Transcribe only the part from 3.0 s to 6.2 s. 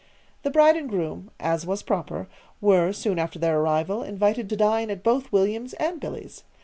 after their arrival, invited to dine at both William's and